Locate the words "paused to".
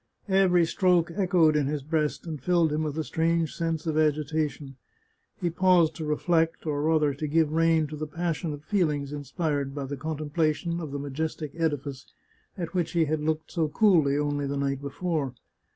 5.51-6.03